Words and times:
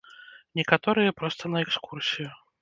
Некаторыя 0.59 1.15
проста 1.19 1.53
на 1.57 1.63
экскурсію. 1.67 2.29